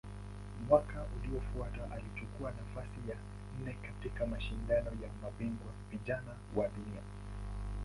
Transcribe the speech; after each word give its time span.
Mwaka 0.67 1.05
uliofuata 1.17 1.91
alichukua 1.91 2.51
nafasi 2.51 3.09
ya 3.09 3.15
nne 3.61 3.73
katika 3.81 4.25
Mashindano 4.25 4.89
ya 4.89 5.09
Mabingwa 5.23 5.71
Vijana 5.91 6.31
wa 6.55 6.67
Dunia. 6.67 7.01